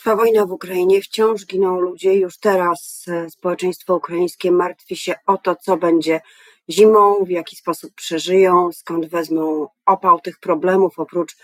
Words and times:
Trwa 0.00 0.16
wojna 0.16 0.46
w 0.46 0.52
Ukrainie, 0.52 1.02
wciąż 1.02 1.46
giną 1.46 1.80
ludzie. 1.80 2.14
Już 2.14 2.38
teraz 2.38 3.04
e, 3.08 3.30
społeczeństwo 3.30 3.96
ukraińskie 3.96 4.52
martwi 4.52 4.96
się 4.96 5.14
o 5.26 5.38
to, 5.38 5.56
co 5.56 5.76
będzie 5.76 6.20
zimą, 6.68 7.24
w 7.24 7.30
jaki 7.30 7.56
sposób 7.56 7.94
przeżyją, 7.94 8.72
skąd 8.72 9.06
wezmą 9.06 9.68
opał 9.86 10.20
tych 10.20 10.38
problemów, 10.38 10.98
oprócz 10.98 11.36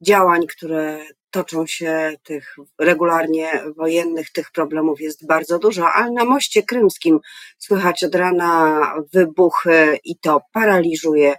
działań, 0.00 0.46
które 0.46 1.04
toczą 1.30 1.66
się 1.66 2.12
tych 2.22 2.56
regularnie 2.78 3.62
wojennych, 3.76 4.32
tych 4.32 4.50
problemów 4.50 5.00
jest 5.00 5.26
bardzo 5.26 5.58
dużo, 5.58 5.92
ale 5.92 6.10
na 6.10 6.24
moście 6.24 6.62
krymskim 6.62 7.20
słychać 7.58 8.04
od 8.04 8.14
rana 8.14 8.80
wybuchy 9.12 9.98
i 10.04 10.18
to 10.18 10.40
paraliżuje 10.52 11.34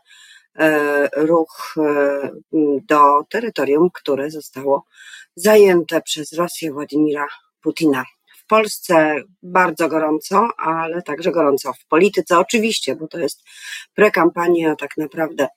e, 0.55 1.09
ruch 1.15 1.73
e, 1.77 2.31
do 2.87 3.01
terytorium, 3.29 3.89
które 3.93 4.31
zostało 4.31 4.85
zajęte 5.35 6.01
przez 6.01 6.33
Rosję 6.33 6.71
Władimira 6.71 7.27
Putina. 7.61 8.05
W 8.37 8.45
Polsce 8.47 9.15
bardzo 9.43 9.89
gorąco, 9.89 10.47
ale 10.57 11.01
także 11.01 11.31
gorąco 11.31 11.73
w 11.73 11.85
polityce, 11.85 12.39
oczywiście, 12.39 12.95
bo 12.95 13.07
to 13.07 13.19
jest 13.19 13.43
prekampania, 13.95 14.75
tak 14.75 14.97
naprawdę 14.97 15.47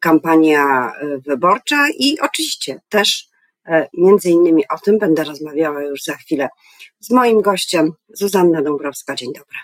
kampania 0.00 0.92
e, 1.00 1.18
wyborcza 1.18 1.86
i 1.98 2.20
oczywiście 2.20 2.80
też 2.88 3.28
e, 3.66 3.88
między 3.94 4.30
innymi 4.30 4.68
o 4.68 4.78
tym 4.78 4.98
będę 4.98 5.24
rozmawiała 5.24 5.82
już 5.82 6.02
za 6.02 6.16
chwilę 6.16 6.48
z 7.00 7.10
moim 7.10 7.40
gościem, 7.40 7.92
Zuzanna 8.08 8.62
Dąbrowska. 8.62 9.14
Dzień 9.14 9.32
dobry. 9.32 9.58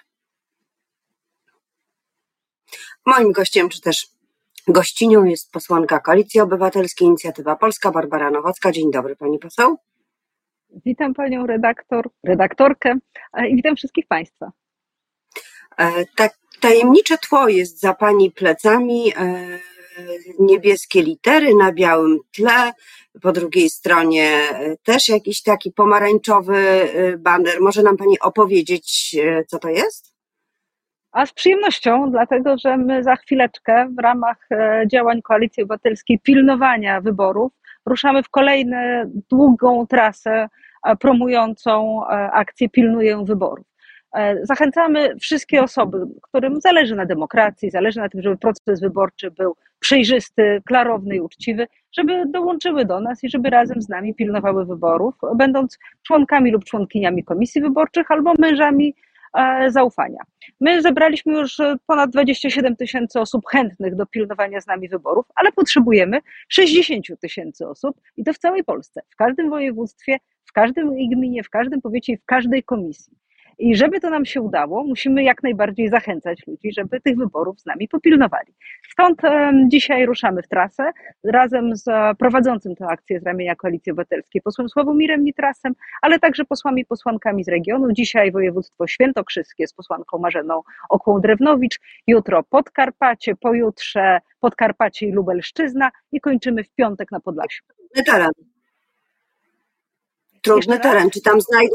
Moim 3.07 3.33
gościem, 3.33 3.69
czy 3.69 3.81
też 3.81 4.07
gościnią 4.69 5.25
jest 5.25 5.53
posłanka 5.53 6.01
Koalicji 6.01 6.41
Obywatelskiej 6.41 7.09
Inicjatywa 7.09 7.57
Polska, 7.57 7.91
Barbara 7.91 8.31
Nowacka. 8.31 8.73
Dzień 8.73 8.91
dobry, 8.91 9.17
pani 9.17 9.39
poseł. 9.39 9.77
Witam 10.87 11.15
panią 11.15 11.47
redaktor, 11.47 12.11
redaktorkę 12.25 12.99
e, 13.33 13.49
i 13.49 13.57
witam 13.57 13.77
wszystkich 13.77 14.07
państwa. 14.07 14.53
Tak, 16.17 16.39
tajemnicze 16.61 17.19
tło 17.19 17.49
jest 17.49 17.81
za 17.81 17.95
pani 17.95 18.31
plecami 18.31 19.13
niebieskie 20.39 21.03
litery 21.03 21.55
na 21.55 21.73
białym 21.73 22.19
tle, 22.33 22.73
po 23.23 23.33
drugiej 23.33 23.71
stronie 23.71 24.51
e, 24.51 24.77
też 24.77 25.09
jakiś 25.09 25.43
taki 25.43 25.73
pomarańczowy 25.73 26.57
e, 26.57 27.17
baner. 27.19 27.61
Może 27.61 27.83
nam 27.83 27.97
Pani 27.97 28.21
opowiedzieć, 28.21 29.17
e, 29.23 29.45
co 29.45 29.59
to 29.59 29.69
jest? 29.69 30.16
A 31.17 31.27
z 31.27 31.33
przyjemnością, 31.33 32.11
dlatego 32.11 32.59
że 32.59 32.77
my 32.77 33.03
za 33.03 33.17
chwileczkę 33.17 33.89
w 33.99 34.03
ramach 34.03 34.49
działań 34.87 35.23
Koalicji 35.23 35.63
Obywatelskiej 35.63 36.19
pilnowania 36.19 37.01
wyborów 37.01 37.53
ruszamy 37.87 38.23
w 38.23 38.29
kolejną 38.29 38.77
długą 39.31 39.87
trasę 39.87 40.49
promującą 41.01 42.07
akcję 42.33 42.69
Pilnuję 42.69 43.25
Wyborów. 43.25 43.67
E, 44.17 44.47
zachęcamy 44.47 45.17
wszystkie 45.21 45.63
osoby, 45.63 45.99
którym 46.23 46.61
zależy 46.61 46.97
na 46.97 47.07
demokracji, 47.07 47.71
zależy 47.71 48.01
na 48.01 48.09
tym, 48.09 48.23
żeby 48.23 48.37
proces 48.37 48.81
wyborczy 48.81 49.31
był 49.31 49.57
przejrzysty, 49.79 50.63
klarowny 50.67 51.17
i 51.17 51.21
uczciwy, 51.21 51.67
żeby 51.93 52.25
dołączyły 52.27 52.85
do 52.85 53.01
nas 53.01 53.25
i 53.25 53.31
żeby 53.31 53.51
razem 53.51 53.83
z 53.83 53.89
nami 53.89 54.15
pilnowały 54.15 54.67
wyborów, 54.67 55.15
będąc 55.37 55.79
członkami 56.07 56.51
lub 56.51 56.65
członkiniami 56.65 57.25
komisji 57.25 57.61
wyborczych 57.61 58.11
albo 58.11 58.33
mężami 58.39 58.89
e, 58.89 59.06
zaufania. 59.69 60.21
My 60.61 60.83
zebraliśmy 60.83 61.33
już 61.33 61.59
ponad 61.87 62.11
27 62.11 62.77
tysięcy 62.77 63.21
osób 63.21 63.47
chętnych 63.47 63.97
do 63.97 64.07
pilnowania 64.07 64.61
z 64.61 64.67
nami 64.67 64.89
wyborów, 64.89 65.27
ale 65.35 65.53
potrzebujemy 65.53 66.21
60 66.49 67.07
tysięcy 67.21 67.69
osób 67.69 68.01
i 68.17 68.25
to 68.25 68.33
w 68.33 68.39
całej 68.39 68.65
Polsce, 68.65 69.01
w 69.09 69.17
każdym 69.17 69.51
województwie, 69.51 70.17
w 70.45 70.53
każdym 70.53 70.91
gminie, 71.11 71.43
w 71.43 71.51
każdym 71.51 71.81
powiecie 71.81 72.13
i 72.13 72.17
w 72.17 72.25
każdej 72.25 72.63
komisji. 72.63 73.26
I 73.59 73.77
żeby 73.77 74.01
to 74.01 74.11
nam 74.11 74.25
się 74.25 74.41
udało, 74.41 74.85
musimy 74.85 75.23
jak 75.23 75.43
najbardziej 75.43 75.89
zachęcać 75.89 76.47
ludzi, 76.47 76.73
żeby 76.73 77.01
tych 77.01 77.17
wyborów 77.17 77.61
z 77.61 77.67
nami 77.67 77.89
popilnowali. 77.89 78.55
Stąd 78.93 79.21
dzisiaj 79.69 80.07
ruszamy 80.07 80.43
w 80.43 80.49
trasę 80.49 80.93
razem 81.25 81.77
z 81.77 81.85
prowadzącym 82.19 82.77
tę 82.77 82.87
akcję 82.87 83.21
z 83.21 83.23
ramienia 83.23 83.57
Koalicji 83.57 83.93
Obywatelskiej, 83.93 84.43
posłem 84.43 84.69
Sławomirem 84.69 85.25
Nitrasem, 85.25 85.75
ale 86.03 86.19
także 86.19 86.45
posłami 86.45 86.83
i 86.83 86.85
posłankami 86.87 87.45
z 87.45 87.49
regionu. 87.49 87.93
Dzisiaj 87.93 88.33
województwo 88.33 88.87
świętokrzyskie 88.87 89.67
z 89.67 89.73
posłanką 89.73 90.19
Marzeną 90.19 90.63
Okłą-Drewnowicz, 90.91 91.81
jutro 92.07 92.43
Podkarpacie, 92.43 93.37
pojutrze 93.37 94.21
Podkarpacie 94.41 95.07
i 95.07 95.13
Lubelszczyzna 95.13 95.91
i 96.13 96.21
kończymy 96.21 96.65
w 96.65 96.71
piątek 96.71 97.13
na 97.13 97.21
Podlasiu. 97.21 97.65
Teren. 98.07 98.31
Trudny 100.43 100.81
teren. 100.81 101.11
Czy 101.11 101.23
tam 101.23 101.41
znajdą, 101.41 101.75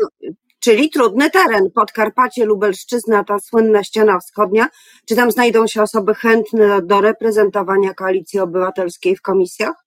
czyli 0.62 0.90
trudny 0.90 1.30
teren. 1.30 1.72
Podkarpacie, 1.76 2.46
Lubelszczyzna, 2.46 3.24
ta 3.24 3.40
słynna 3.40 3.84
ściana 3.84 4.20
wschodnia. 4.20 4.68
Czy 5.06 5.16
tam 5.16 5.32
znajdą 5.32 5.68
się 5.68 5.82
osoby 5.82 6.16
chętne 6.16 6.82
do 6.82 7.02
reprezentowania 7.02 7.94
koalicji 7.94 8.40
obywatelskiej 8.40 9.16
w 9.16 9.22
komisjach? 9.22 9.86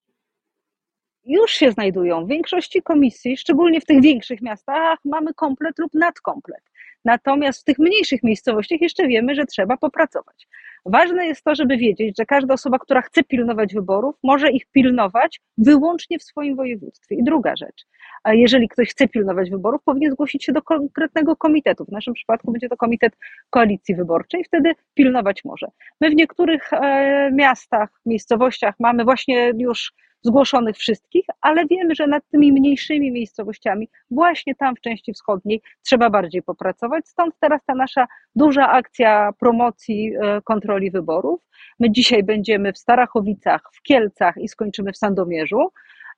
Już 1.24 1.50
się 1.50 1.70
znajdują. 1.70 2.24
W 2.24 2.28
większości 2.28 2.82
komisji, 2.82 3.36
szczególnie 3.36 3.80
w 3.80 3.84
tych 3.84 4.02
większych 4.02 4.42
miastach, 4.42 4.98
mamy 5.04 5.34
komplet 5.34 5.78
lub 5.78 5.94
nadkomplet. 5.94 6.62
Natomiast 7.04 7.60
w 7.60 7.64
tych 7.64 7.78
mniejszych 7.78 8.22
miejscowościach 8.22 8.80
jeszcze 8.80 9.06
wiemy, 9.06 9.34
że 9.34 9.46
trzeba 9.46 9.76
popracować. 9.76 10.46
Ważne 10.86 11.26
jest 11.26 11.44
to, 11.44 11.54
żeby 11.54 11.76
wiedzieć, 11.76 12.16
że 12.18 12.26
każda 12.26 12.54
osoba, 12.54 12.78
która 12.78 13.02
chce 13.02 13.24
pilnować 13.24 13.74
wyborów, 13.74 14.14
może 14.22 14.50
ich 14.50 14.66
pilnować 14.66 15.40
wyłącznie 15.58 16.18
w 16.18 16.22
swoim 16.22 16.56
województwie. 16.56 17.14
I 17.14 17.24
druga 17.24 17.56
rzecz, 17.56 17.86
jeżeli 18.26 18.68
ktoś 18.68 18.90
chce 18.90 19.08
pilnować 19.08 19.50
wyborów, 19.50 19.82
powinien 19.84 20.12
zgłosić 20.12 20.44
się 20.44 20.52
do 20.52 20.62
konkretnego 20.62 21.36
komitetu. 21.36 21.84
W 21.84 21.92
naszym 21.92 22.14
przypadku 22.14 22.52
będzie 22.52 22.68
to 22.68 22.76
komitet 22.76 23.16
koalicji 23.50 23.94
wyborczej, 23.94 24.44
wtedy 24.44 24.72
pilnować 24.94 25.44
może. 25.44 25.66
My 26.00 26.10
w 26.10 26.14
niektórych 26.14 26.72
e, 26.72 27.30
miastach, 27.32 27.88
miejscowościach 28.06 28.74
mamy 28.80 29.04
właśnie 29.04 29.52
już 29.58 29.92
zgłoszonych 30.24 30.76
wszystkich, 30.76 31.24
ale 31.40 31.66
wiemy, 31.66 31.94
że 31.94 32.06
nad 32.06 32.22
tymi 32.30 32.52
mniejszymi 32.52 33.12
miejscowościami, 33.12 33.88
właśnie 34.10 34.54
tam 34.54 34.76
w 34.76 34.80
części 34.80 35.12
wschodniej, 35.12 35.62
trzeba 35.82 36.10
bardziej 36.10 36.42
popracować. 36.42 37.08
Stąd 37.08 37.34
teraz 37.40 37.60
ta 37.66 37.74
nasza 37.74 38.06
duża 38.36 38.68
akcja 38.68 39.30
promocji 39.40 40.12
e, 40.16 40.40
kontroli 40.44 40.90
wyborów. 40.90 41.40
My 41.80 41.90
dzisiaj 41.90 42.22
będziemy 42.22 42.72
w 42.72 42.78
Starachowicach, 42.78 43.62
w 43.72 43.82
Kielcach 43.82 44.34
i 44.36 44.48
skończymy 44.48 44.92
w 44.92 44.96
Sandomierzu. 44.96 45.68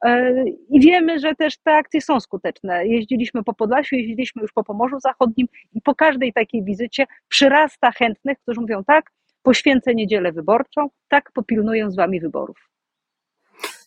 E, 0.05 0.45
I 0.71 0.81
wiemy, 0.81 1.19
że 1.19 1.35
też 1.35 1.59
te 1.59 1.73
akcje 1.73 2.01
są 2.01 2.21
skuteczne. 2.21 2.87
Jeździliśmy 2.87 3.45
po 3.45 3.55
Podlasiu, 3.55 3.97
jeździliśmy 3.97 4.43
już 4.43 4.53
po 4.53 4.65
Pomorzu 4.65 5.01
Zachodnim 5.01 5.47
i 5.75 5.81
po 5.83 5.95
każdej 5.95 6.33
takiej 6.33 6.65
wizycie 6.65 7.07
przyrasta 7.29 7.91
chętnych, 7.91 8.39
którzy 8.39 8.61
mówią 8.61 8.85
tak, 8.85 9.11
poświęcę 9.43 9.95
niedzielę 9.95 10.33
wyborczą, 10.33 10.89
tak 11.09 11.33
popilnuję 11.33 11.91
z 11.91 11.97
wami 11.97 12.21
wyborów. 12.21 12.76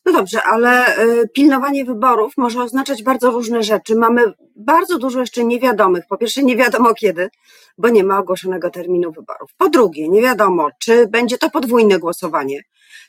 No 0.10 0.20
dobrze, 0.20 0.44
ale 0.44 1.00
y, 1.00 1.30
pilnowanie 1.34 1.86
wyborów 1.86 2.34
może 2.38 2.64
oznaczać 2.64 3.04
bardzo 3.04 3.32
różne 3.32 3.64
rzeczy. 3.64 3.96
Mamy 3.96 4.34
bardzo 4.56 4.98
dużo 4.98 5.20
jeszcze 5.20 5.44
niewiadomych. 5.44 6.04
Po 6.10 6.18
pierwsze, 6.18 6.44
nie 6.44 6.58
wiadomo 6.58 6.94
kiedy, 6.94 7.30
bo 7.78 7.90
nie 7.90 8.04
ma 8.04 8.20
ogłoszonego 8.20 8.70
terminu 8.70 9.12
wyborów. 9.12 9.52
Po 9.58 9.70
drugie, 9.70 10.10
nie 10.10 10.22
wiadomo, 10.22 10.70
czy 10.80 11.08
będzie 11.08 11.38
to 11.38 11.50
podwójne 11.50 12.00
głosowanie, 12.00 12.62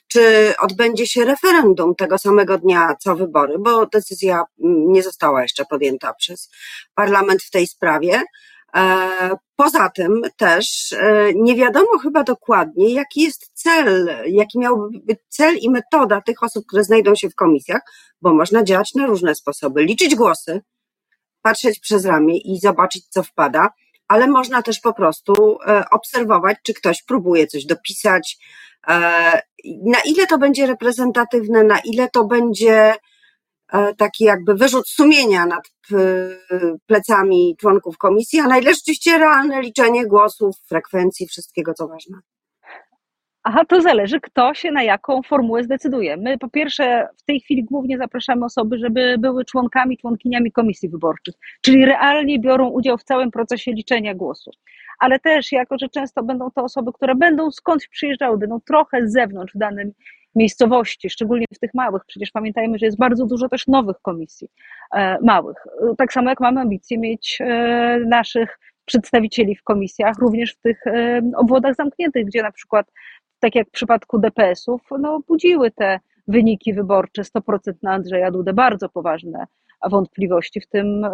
czy 0.09 0.55
odbędzie 0.59 1.07
się 1.07 1.25
referendum 1.25 1.95
tego 1.95 2.19
samego 2.19 2.59
dnia 2.59 2.97
co 3.01 3.17
wybory, 3.17 3.55
bo 3.59 3.87
decyzja 3.87 4.45
mm, 4.65 4.93
nie 4.93 5.03
została 5.03 5.43
jeszcze 5.43 5.65
podjęta 5.65 6.15
przez 6.15 6.51
parlament 6.95 7.43
w 7.43 7.51
tej 7.51 7.67
sprawie. 7.67 8.23
E, 8.77 9.37
poza 9.57 9.89
tym 9.89 10.23
też 10.37 10.93
e, 10.93 11.35
nie 11.35 11.57
wiadomo 11.57 11.99
chyba 12.03 12.25
dokładnie, 12.25 12.95
jaki 12.95 13.23
jest 13.23 13.51
cel, 13.55 14.09
jaki 14.27 14.59
miałby 14.59 14.99
być 14.99 15.19
cel 15.29 15.57
i 15.57 15.71
metoda 15.71 16.21
tych 16.21 16.43
osób, 16.43 16.67
które 16.67 16.85
znajdą 16.85 17.15
się 17.15 17.31
w 17.31 17.35
komisjach, 17.35 17.81
bo 18.23 18.35
można 18.35 18.65
działać 18.65 18.95
na 18.95 19.07
różne 19.07 19.35
sposoby. 19.35 19.83
Liczyć 19.83 20.15
głosy, 20.15 20.61
patrzeć 21.43 21.81
przez 21.81 22.05
ramię 22.05 22.39
i 22.39 22.61
zobaczyć, 22.61 23.07
co 23.09 23.23
wpada, 23.23 23.71
ale 24.09 24.27
można 24.27 24.63
też 24.63 24.81
po 24.81 24.95
prostu 24.95 25.59
e, 25.67 25.85
obserwować, 25.91 26.57
czy 26.63 26.75
ktoś 26.75 27.03
próbuje 27.03 27.47
coś 27.47 27.65
dopisać, 27.65 28.39
na 29.65 29.99
ile 30.05 30.27
to 30.27 30.39
będzie 30.39 30.67
reprezentatywne, 30.67 31.65
na 31.65 31.79
ile 31.85 32.09
to 32.11 32.25
będzie 32.25 32.95
taki 33.99 34.25
jakby 34.25 34.55
wyrzut 34.55 34.89
sumienia 34.89 35.47
nad 35.47 35.63
plecami 36.87 37.57
członków 37.61 37.99
komisji, 37.99 38.41
a 38.41 38.47
na 38.47 38.59
ile 38.59 38.75
rzeczywiście 38.75 39.19
realne 39.19 39.63
liczenie 39.63 40.07
głosów, 40.07 40.57
frekwencji, 40.69 41.27
wszystkiego 41.27 41.75
co 41.75 41.89
ważne. 41.89 42.19
Aha, 43.43 43.65
to 43.69 43.81
zależy, 43.81 44.21
kto 44.21 44.55
się 44.55 44.71
na 44.71 44.83
jaką 44.83 45.23
formułę 45.23 45.65
zdecyduje. 45.65 46.17
My 46.17 46.39
po 46.39 46.49
pierwsze 46.49 47.09
w 47.19 47.25
tej 47.25 47.41
chwili 47.41 47.65
głównie 47.65 47.99
zapraszamy 47.99 48.45
osoby, 48.45 48.79
żeby 48.79 49.17
były 49.19 49.45
członkami, 49.45 49.99
członkiniami 49.99 50.53
komisji 50.53 50.89
wyborczych, 50.89 51.35
czyli 51.61 51.85
realnie 51.85 52.39
biorą 52.39 52.69
udział 52.69 52.99
w 52.99 53.05
całym 53.05 53.31
procesie 53.31 53.73
liczenia 53.73 54.15
głosu. 54.15 54.51
Ale 54.99 55.19
też, 55.19 55.53
jako 55.53 55.77
że 55.79 55.89
często 55.89 56.23
będą 56.23 56.51
to 56.51 56.63
osoby, 56.63 56.93
które 56.93 57.15
będą 57.15 57.51
skądś 57.51 57.89
przyjeżdżały, 57.89 58.39
będą 58.39 58.61
trochę 58.61 59.09
z 59.09 59.13
zewnątrz 59.13 59.55
w 59.55 59.59
danym 59.59 59.93
miejscowości, 60.35 61.11
szczególnie 61.11 61.47
w 61.55 61.59
tych 61.59 61.75
małych. 61.75 62.03
Przecież 62.07 62.31
pamiętajmy, 62.31 62.79
że 62.79 62.87
jest 62.87 62.99
bardzo 62.99 63.27
dużo 63.27 63.49
też 63.49 63.67
nowych 63.67 63.97
komisji 64.03 64.49
małych. 65.23 65.57
Tak 65.99 66.13
samo 66.13 66.31
jak 66.31 66.41
mamy 66.41 66.61
ambicje 66.61 66.99
mieć 66.99 67.39
naszych 68.07 68.59
przedstawicieli 68.85 69.57
w 69.57 69.63
komisjach, 69.63 70.19
również 70.19 70.55
w 70.55 70.61
tych 70.61 70.85
obwodach 71.37 71.75
zamkniętych, 71.75 72.27
gdzie 72.27 72.43
na 72.43 72.53
przykład, 72.53 72.87
tak 73.41 73.55
jak 73.55 73.69
w 73.69 73.71
przypadku 73.71 74.19
DPS-ów, 74.19 74.81
no, 74.99 75.21
budziły 75.29 75.71
te 75.71 76.01
wyniki 76.29 76.75
wyborcze 76.75 77.23
100% 77.23 77.73
na 77.83 77.93
Andrzeja 77.93 78.31
Dudę 78.31 78.53
bardzo 78.53 78.89
poważne 78.89 79.47
wątpliwości, 79.91 80.61
w 80.61 80.67
tym 80.67 81.07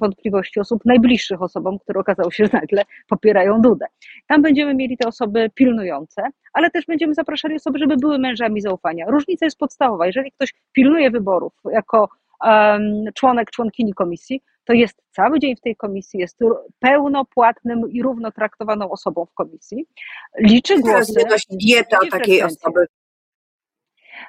wątpliwości 0.00 0.60
osób 0.60 0.84
najbliższych 0.84 1.42
osobom, 1.42 1.78
które 1.78 2.00
okazało 2.00 2.30
się, 2.30 2.44
że 2.44 2.50
nagle 2.52 2.82
popierają 3.08 3.60
Dudę. 3.60 3.86
Tam 4.26 4.42
będziemy 4.42 4.74
mieli 4.74 4.96
te 4.96 5.08
osoby 5.08 5.50
pilnujące, 5.54 6.22
ale 6.52 6.70
też 6.70 6.86
będziemy 6.86 7.14
zapraszali 7.14 7.54
osoby, 7.54 7.78
żeby 7.78 7.96
były 7.96 8.18
mężami 8.18 8.60
zaufania. 8.60 9.06
Różnica 9.08 9.46
jest 9.46 9.58
podstawowa. 9.58 10.06
Jeżeli 10.06 10.32
ktoś 10.32 10.54
pilnuje 10.72 11.10
wyborów 11.10 11.52
jako 11.72 12.08
członek, 13.14 13.50
członkini 13.50 13.94
komisji, 13.94 14.42
to 14.64 14.72
jest 14.72 15.02
cały 15.10 15.38
dzień 15.38 15.56
w 15.56 15.60
tej 15.60 15.76
komisji, 15.76 16.20
jest 16.20 16.38
pełnopłatnym 16.78 17.90
i 17.90 18.02
równo 18.02 18.32
traktowaną 18.32 18.90
osobą 18.90 19.26
w 19.26 19.34
komisji. 19.34 19.86
Liczy 20.38 20.80
głosy. 20.80 21.14
Teraz 21.14 21.46
dieta 21.50 21.98
takiej 22.10 22.42
osoby. 22.42 22.86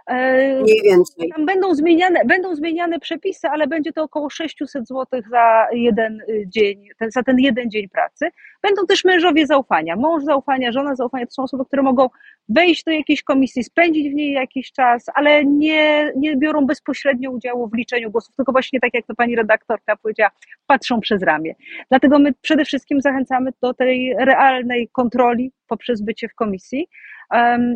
E, 0.07 0.61
Mniej 0.61 0.81
więcej. 0.83 1.29
Tam 1.35 1.45
będą 1.45 1.75
zmieniane, 1.75 2.25
będą 2.25 2.55
zmieniane 2.55 2.99
przepisy, 2.99 3.47
ale 3.47 3.67
będzie 3.67 3.93
to 3.93 4.03
około 4.03 4.29
600 4.29 4.87
zł 4.87 5.21
za 5.29 5.67
jeden 5.71 6.21
y, 6.29 6.43
dzień, 6.47 6.87
ten, 6.99 7.11
za 7.11 7.23
ten 7.23 7.39
jeden 7.39 7.71
dzień 7.71 7.89
pracy. 7.89 8.29
Będą 8.61 8.85
też 8.85 9.05
mężowie 9.05 9.45
zaufania. 9.45 9.95
Mąż 9.95 10.23
zaufania, 10.23 10.71
żona 10.71 10.95
zaufania 10.95 11.25
to 11.25 11.31
są 11.31 11.43
osoby, 11.43 11.65
które 11.65 11.81
mogą 11.81 12.09
wejść 12.49 12.83
do 12.83 12.91
jakiejś 12.91 13.23
komisji, 13.23 13.63
spędzić 13.63 14.09
w 14.09 14.13
niej 14.13 14.31
jakiś 14.31 14.71
czas, 14.71 15.05
ale 15.13 15.45
nie, 15.45 16.13
nie 16.15 16.37
biorą 16.37 16.65
bezpośrednio 16.65 17.31
udziału 17.31 17.69
w 17.69 17.73
liczeniu 17.73 18.11
głosów, 18.11 18.35
tylko 18.35 18.51
właśnie 18.51 18.79
tak 18.79 18.93
jak 18.93 19.05
to 19.05 19.15
pani 19.15 19.35
redaktorka 19.35 19.95
powiedziała, 19.95 20.31
patrzą 20.67 20.99
przez 20.99 21.23
ramię. 21.23 21.55
Dlatego 21.89 22.19
my 22.19 22.33
przede 22.41 22.65
wszystkim 22.65 23.01
zachęcamy 23.01 23.51
do 23.61 23.73
tej 23.73 24.15
realnej 24.19 24.89
kontroli 24.91 25.51
poprzez 25.67 26.01
bycie 26.01 26.29
w 26.29 26.35
komisji 26.35 26.87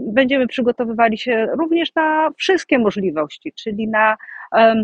Będziemy 0.07 0.47
przygotowywali 0.47 1.17
się 1.17 1.47
również 1.59 1.95
na 1.95 2.29
wszystkie 2.37 2.79
możliwości, 2.79 3.53
czyli 3.53 3.87
na 3.87 4.17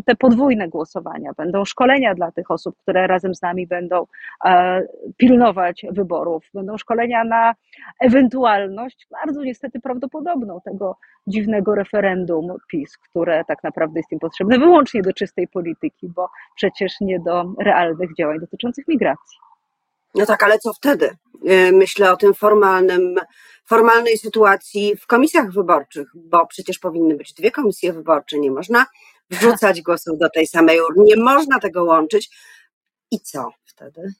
te 0.05 0.15
podwójne 0.15 0.67
głosowania. 0.67 1.31
Będą 1.37 1.65
szkolenia 1.65 2.15
dla 2.15 2.31
tych 2.31 2.51
osób, 2.51 2.75
które 2.77 3.07
razem 3.07 3.35
z 3.35 3.41
nami 3.41 3.67
będą 3.67 4.07
e, 4.45 4.81
pilnować 5.17 5.85
wyborów. 5.91 6.49
Będą 6.53 6.77
szkolenia 6.77 7.23
na 7.23 7.55
ewentualność, 7.99 9.07
bardzo 9.11 9.43
niestety 9.43 9.79
prawdopodobną, 9.79 10.61
tego 10.61 10.97
dziwnego 11.27 11.75
referendum 11.75 12.47
PiS, 12.67 12.97
które 12.97 13.45
tak 13.45 13.63
naprawdę 13.63 13.99
jest 13.99 14.11
im 14.11 14.19
potrzebne 14.19 14.59
wyłącznie 14.59 15.01
do 15.01 15.13
czystej 15.13 15.47
polityki, 15.47 16.09
bo 16.15 16.29
przecież 16.55 17.01
nie 17.01 17.19
do 17.19 17.53
realnych 17.59 18.15
działań 18.15 18.39
dotyczących 18.39 18.87
migracji. 18.87 19.37
No 20.15 20.25
tak, 20.25 20.43
ale 20.43 20.59
co 20.59 20.73
wtedy? 20.73 21.09
E, 21.45 21.71
myślę 21.71 22.11
o 22.11 22.17
tym 22.17 22.33
formalnym, 22.33 23.15
formalnej 23.65 24.17
sytuacji 24.17 24.95
w 24.95 25.07
komisjach 25.07 25.51
wyborczych, 25.51 26.11
bo 26.15 26.47
przecież 26.47 26.79
powinny 26.79 27.15
być 27.15 27.33
dwie 27.33 27.51
komisje 27.51 27.93
wyborcze, 27.93 28.39
nie 28.39 28.51
można 28.51 28.85
wrzucać 29.29 29.81
głosów 29.87 30.17
do 30.17 30.29
tej 30.29 30.47
samej 30.47 30.81
urny, 30.81 31.03
nie 31.03 31.23
można 31.23 31.59
tego 31.59 31.83
łączyć. 31.83 32.29
I 33.11 33.19
co 33.19 33.49
wtedy? 33.65 34.13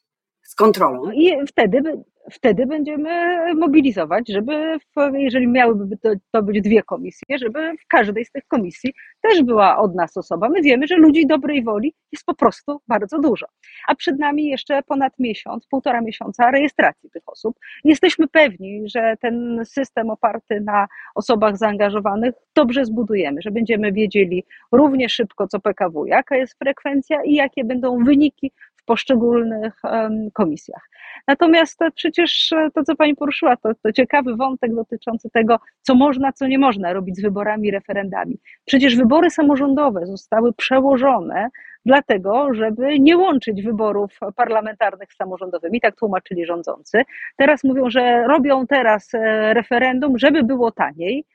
Z 0.51 0.56
kontrolą. 0.56 1.12
I 1.12 1.48
wtedy 1.48 2.03
wtedy 2.31 2.65
będziemy 2.65 3.39
mobilizować, 3.56 4.30
żeby, 4.30 4.80
w, 4.80 5.13
jeżeli 5.13 5.48
miałyby 5.48 5.98
to, 5.98 6.09
to, 6.31 6.44
być 6.44 6.62
dwie 6.62 6.83
komisje, 6.83 7.38
żeby 7.38 7.74
w 7.77 7.88
każdej 7.88 8.25
z 8.25 8.31
tych 8.31 8.48
komisji 8.48 8.94
też 9.21 9.44
była 9.44 9.77
od 9.77 9.95
nas 9.95 10.18
osoba. 10.18 10.50
My 10.50 10.62
wiemy, 10.62 10.88
że 10.88 10.95
ludzi 10.95 11.27
dobrej 11.27 11.63
woli 11.63 11.94
jest 12.12 12.25
po 12.25 12.36
prostu 12.36 12.81
bardzo 12.88 13.19
dużo. 13.19 13.45
A 13.88 13.95
przed 13.95 14.19
nami 14.19 14.45
jeszcze 14.45 14.83
ponad 14.83 15.13
miesiąc, 15.19 15.68
półtora 15.68 16.01
miesiąca 16.01 16.51
rejestracji 16.51 17.09
tych 17.09 17.24
osób. 17.25 17.59
Jesteśmy 17.83 18.27
pewni, 18.27 18.81
że 18.86 19.15
ten 19.21 19.62
system 19.65 20.09
oparty 20.09 20.62
na 20.62 20.88
osobach 21.15 21.57
zaangażowanych 21.57 22.33
dobrze 22.56 22.86
zbudujemy, 22.86 23.42
że 23.42 23.51
będziemy 23.51 23.92
wiedzieli 23.92 24.44
równie 24.71 25.09
szybko 25.09 25.48
co 25.48 25.59
PKW, 25.59 26.06
jaka 26.06 26.38
jest 26.38 26.57
frekwencja 26.59 27.24
i 27.24 27.33
jakie 27.33 27.63
będą 27.63 28.03
wyniki 28.03 28.51
w 28.81 28.86
poszczególnych 28.86 29.81
komisjach. 30.33 30.92
Natomiast 31.28 31.80
przecież 31.95 32.51
e, 32.51 32.72
to, 32.75 32.83
co 32.83 32.95
Pani 32.95 33.16
poruszyła, 33.16 33.57
to, 33.57 33.69
to 33.83 33.92
ciekawy 33.92 34.36
wątek 34.36 34.75
dotyczący 34.75 35.30
tego, 35.30 35.60
co 35.81 35.95
można, 35.95 36.31
co 36.31 36.48
nie 36.48 36.60
można 36.60 36.94
robić 36.94 37.18
z 37.18 37.22
wyborami, 37.22 37.72
referendami. 37.72 38.39
Przecież 38.66 38.95
wybory 38.95 39.30
samorządowe 39.30 40.06
zostały 40.06 40.54
przełożone 40.54 41.50
dlatego, 41.86 42.54
żeby 42.54 43.00
nie 43.00 43.18
łączyć 43.18 43.63
wyborów 43.63 44.19
parlamentarnych 44.36 45.13
z 45.13 45.16
samorządowymi, 45.16 45.81
tak 45.81 45.95
tłumaczyli 45.95 46.45
rządzący. 46.45 47.01
Teraz 47.38 47.63
mówią, 47.63 47.89
że 47.89 48.24
robią 48.27 48.68
teraz 48.68 49.13
e, 49.13 49.54
referendum, 49.54 50.18
żeby 50.18 50.44
było 50.44 50.72
taniej. 50.72 51.25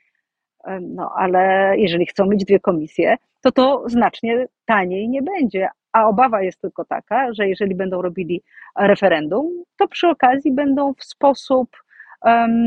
No, 0.81 1.11
ale 1.15 1.73
jeżeli 1.77 2.05
chcą 2.05 2.25
mieć 2.25 2.45
dwie 2.45 2.59
komisje, 2.59 3.15
to 3.41 3.51
to 3.51 3.83
znacznie 3.89 4.47
taniej 4.65 5.09
nie 5.09 5.21
będzie, 5.21 5.67
a 5.97 6.07
obawa 6.07 6.41
jest 6.41 6.61
tylko 6.61 6.85
taka, 6.85 7.33
że 7.33 7.47
jeżeli 7.47 7.75
będą 7.75 8.01
robili 8.01 8.43
referendum, 8.79 9.63
to 9.77 9.87
przy 9.87 10.07
okazji 10.07 10.51
będą 10.51 10.93
w 10.93 11.03
sposób 11.03 11.69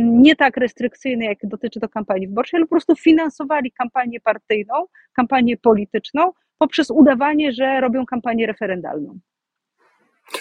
nie 0.05 0.37
tak 0.37 0.57
restrykcyjny, 0.57 1.25
jak 1.25 1.39
dotyczy 1.43 1.81
to 1.81 1.89
kampanii 1.89 2.29
wyborczej, 2.29 2.59
ale 2.59 2.67
po 2.67 2.71
prostu 2.71 2.97
finansowali 2.97 3.73
kampanię 3.73 4.21
partyjną, 4.21 4.75
kampanię 5.13 5.57
polityczną 5.57 6.33
poprzez 6.59 6.91
udawanie, 6.91 7.53
że 7.53 7.81
robią 7.81 8.07
kampanię 8.07 8.47
referendalną. 8.47 9.19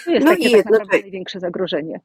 To 0.05 0.11
jest 0.11 0.25
no 0.25 0.31
takie 0.31 0.49
tak 0.51 0.65
naprawdę 0.65 0.99
największe 1.01 1.39
zagrożenie. 1.39 1.99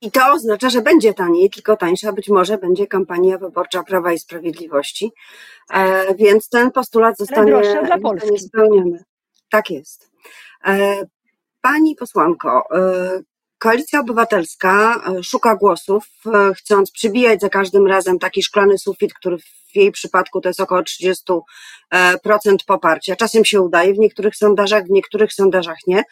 I 0.00 0.10
to 0.10 0.20
oznacza, 0.32 0.70
że 0.70 0.82
będzie 0.82 1.14
taniej, 1.14 1.50
tylko 1.50 1.76
tańsza 1.76 2.12
być 2.12 2.28
może 2.28 2.58
będzie 2.58 2.86
kampania 2.86 3.38
wyborcza 3.38 3.82
Prawa 3.82 4.12
i 4.12 4.18
Sprawiedliwości, 4.18 5.10
e, 5.74 6.14
więc 6.14 6.48
ten 6.48 6.70
postulat 6.70 7.16
zostanie, 7.18 7.52
zostanie 7.64 8.38
spełniony. 8.38 9.04
Tak 9.52 9.70
jest. 9.70 10.10
E, 10.64 11.02
pani 11.60 11.96
posłanko, 11.96 12.64
e, 12.76 13.20
Koalicja 13.62 14.00
Obywatelska 14.00 15.02
e, 15.18 15.22
szuka 15.22 15.56
głosów, 15.56 16.04
chcąc 16.56 16.90
przybijać 16.90 17.40
za 17.40 17.48
każdym 17.48 17.86
razem 17.86 18.18
taki 18.18 18.42
szklany 18.42 18.78
sufit, 18.78 19.14
który 19.14 19.38
w 19.38 19.76
jej 19.76 19.92
przypadku 19.92 20.40
to 20.40 20.48
jest 20.48 20.60
około 20.60 20.80
30% 20.80 21.40
poparcia. 22.66 23.16
Czasem 23.16 23.44
się 23.44 23.60
udaje 23.60 23.94
w 23.94 23.98
niektórych 23.98 24.36
sondażach, 24.36 24.84
w 24.84 24.90
niektórych 24.90 25.32
sondażach 25.32 25.76
nie. 25.86 26.02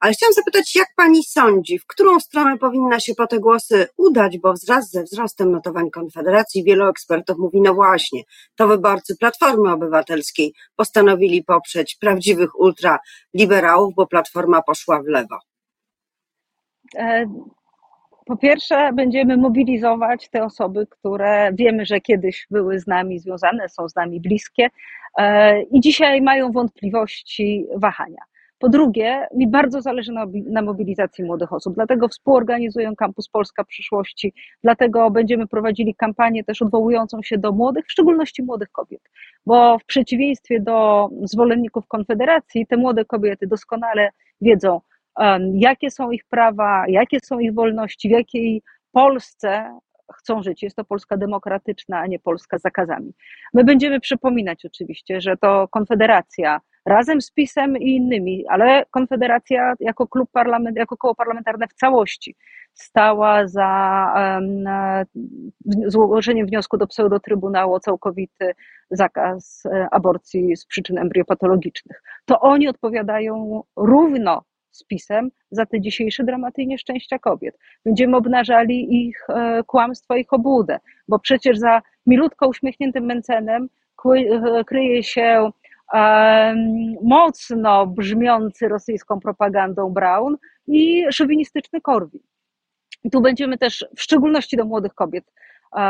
Ale 0.00 0.12
chciałam 0.12 0.32
zapytać, 0.32 0.76
jak 0.76 0.88
pani 0.96 1.24
sądzi, 1.24 1.78
w 1.78 1.86
którą 1.86 2.20
stronę 2.20 2.58
powinna 2.58 3.00
się 3.00 3.14
po 3.14 3.26
te 3.26 3.38
głosy 3.38 3.86
udać, 3.96 4.38
bo 4.38 4.52
wzrast 4.52 4.92
ze 4.92 5.02
wzrostem 5.02 5.50
notowań 5.52 5.90
Konfederacji 5.90 6.64
wielu 6.64 6.88
ekspertów 6.88 7.38
mówi, 7.38 7.60
no 7.60 7.74
właśnie, 7.74 8.22
to 8.56 8.68
wyborcy 8.68 9.16
Platformy 9.16 9.72
Obywatelskiej 9.72 10.54
postanowili 10.76 11.44
poprzeć 11.44 11.96
prawdziwych 12.00 12.60
ultraliberałów, 12.60 13.94
bo 13.94 14.06
Platforma 14.06 14.62
poszła 14.62 15.02
w 15.02 15.06
lewo. 15.06 15.38
E, 16.96 17.26
po 18.26 18.36
pierwsze, 18.36 18.92
będziemy 18.92 19.36
mobilizować 19.36 20.28
te 20.28 20.44
osoby, 20.44 20.86
które 20.86 21.50
wiemy, 21.52 21.86
że 21.86 22.00
kiedyś 22.00 22.46
były 22.50 22.80
z 22.80 22.86
nami 22.86 23.18
związane, 23.18 23.68
są 23.68 23.88
z 23.88 23.94
nami 23.94 24.20
bliskie 24.20 24.68
e, 25.18 25.62
i 25.62 25.80
dzisiaj 25.80 26.22
mają 26.22 26.52
wątpliwości, 26.52 27.66
wahania. 27.76 28.20
Po 28.58 28.68
drugie, 28.68 29.26
mi 29.34 29.48
bardzo 29.48 29.80
zależy 29.82 30.12
na, 30.12 30.26
na, 30.46 30.62
mobilizacji 30.62 31.24
młodych 31.24 31.52
osób, 31.52 31.74
dlatego 31.74 32.08
współorganizuję 32.08 32.92
Kampus 32.96 33.28
Polska 33.28 33.64
Przyszłości, 33.64 34.32
dlatego 34.62 35.10
będziemy 35.10 35.46
prowadzili 35.46 35.94
kampanię 35.94 36.44
też 36.44 36.62
odwołującą 36.62 37.22
się 37.22 37.38
do 37.38 37.52
młodych, 37.52 37.86
w 37.86 37.92
szczególności 37.92 38.42
młodych 38.42 38.70
kobiet, 38.70 39.00
bo 39.46 39.78
w 39.78 39.84
przeciwieństwie 39.84 40.60
do 40.60 41.08
zwolenników 41.22 41.86
Konfederacji, 41.86 42.66
te 42.66 42.76
młode 42.76 43.04
kobiety 43.04 43.46
doskonale 43.46 44.10
wiedzą, 44.40 44.80
jakie 45.54 45.90
są 45.90 46.10
ich 46.10 46.24
prawa, 46.30 46.84
jakie 46.88 47.18
są 47.22 47.38
ich 47.38 47.54
wolności, 47.54 48.08
w 48.08 48.12
jakiej 48.12 48.62
Polsce 48.92 49.78
chcą 50.16 50.42
żyć. 50.42 50.62
Jest 50.62 50.76
to 50.76 50.84
Polska 50.84 51.16
demokratyczna, 51.16 51.98
a 51.98 52.06
nie 52.06 52.18
Polska 52.18 52.58
z 52.58 52.62
zakazami. 52.62 53.12
My 53.54 53.64
będziemy 53.64 54.00
przypominać 54.00 54.64
oczywiście, 54.64 55.20
że 55.20 55.36
to 55.36 55.68
Konfederacja 55.68 56.60
razem 56.86 57.20
z 57.20 57.30
PiSem 57.30 57.76
i 57.76 57.96
innymi, 57.96 58.44
ale 58.48 58.84
Konfederacja 58.90 59.74
jako 59.80 60.06
klub 60.06 60.30
parlament, 60.32 60.76
jako 60.76 60.96
koło 60.96 61.14
parlamentarne 61.14 61.68
w 61.68 61.74
całości 61.74 62.36
stała 62.74 63.46
za 63.46 64.14
złożeniem 65.86 66.46
wniosku 66.46 66.76
do 66.76 66.86
pseudotrybunału 66.86 67.74
o 67.74 67.80
całkowity 67.80 68.54
zakaz 68.90 69.62
e, 69.66 69.88
aborcji 69.90 70.56
z 70.56 70.66
przyczyn 70.66 70.98
embriopatologicznych. 70.98 72.02
To 72.24 72.40
oni 72.40 72.68
odpowiadają 72.68 73.62
równo 73.76 74.42
z 74.74 74.84
pisem 74.84 75.30
za 75.50 75.66
te 75.66 75.80
dzisiejsze 75.80 76.24
dramaty 76.24 76.62
i 76.62 76.66
nieszczęścia 76.66 77.18
kobiet. 77.18 77.58
Będziemy 77.84 78.16
obnażali 78.16 79.06
ich 79.06 79.26
e, 79.28 79.62
kłamstwo, 79.66 80.16
ich 80.16 80.32
obłudę, 80.32 80.78
bo 81.08 81.18
przecież 81.18 81.58
za 81.58 81.82
milutko 82.06 82.48
uśmiechniętym 82.48 83.04
Mencenem 83.04 83.68
kryje 84.66 85.02
się 85.02 85.50
mocno 87.02 87.86
brzmiący 87.86 88.68
rosyjską 88.68 89.20
propagandą 89.20 89.90
Brown 89.90 90.36
i 90.66 91.04
szowinistyczny 91.10 91.80
Korwin. 91.80 92.22
I 93.04 93.10
tu 93.10 93.20
będziemy 93.20 93.58
też 93.58 93.86
w 93.96 94.02
szczególności 94.02 94.56
do 94.56 94.64
młodych 94.64 94.94
kobiet 94.94 95.24